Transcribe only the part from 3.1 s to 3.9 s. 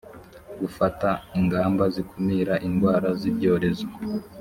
z’ibyorezo